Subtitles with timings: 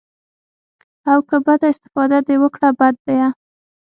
[1.11, 3.27] او که بده استفاده دې وکړه بد ديه.